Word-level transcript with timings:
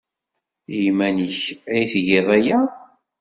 I 0.75 0.77
yiman-nnek 0.83 1.41
ay 1.75 1.83
tgiḍ 1.91 2.27
aya? 2.37 2.59